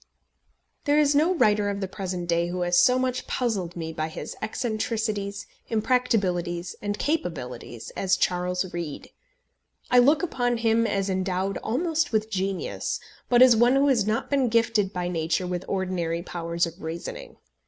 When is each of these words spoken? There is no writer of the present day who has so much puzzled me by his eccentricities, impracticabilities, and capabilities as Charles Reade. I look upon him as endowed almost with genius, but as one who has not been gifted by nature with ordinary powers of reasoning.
There 0.85 0.97
is 0.97 1.13
no 1.13 1.35
writer 1.35 1.69
of 1.69 1.79
the 1.79 1.87
present 1.87 2.27
day 2.27 2.47
who 2.47 2.61
has 2.61 2.79
so 2.79 2.97
much 2.97 3.27
puzzled 3.27 3.75
me 3.75 3.93
by 3.93 4.07
his 4.07 4.35
eccentricities, 4.41 5.45
impracticabilities, 5.69 6.73
and 6.81 6.97
capabilities 6.97 7.91
as 7.95 8.17
Charles 8.17 8.73
Reade. 8.73 9.11
I 9.91 9.99
look 9.99 10.23
upon 10.23 10.57
him 10.57 10.87
as 10.87 11.07
endowed 11.07 11.57
almost 11.59 12.11
with 12.11 12.31
genius, 12.31 12.99
but 13.29 13.43
as 13.43 13.55
one 13.55 13.75
who 13.75 13.89
has 13.89 14.07
not 14.07 14.27
been 14.31 14.49
gifted 14.49 14.91
by 14.91 15.07
nature 15.07 15.45
with 15.45 15.63
ordinary 15.67 16.23
powers 16.23 16.65
of 16.65 16.81
reasoning. 16.81 17.37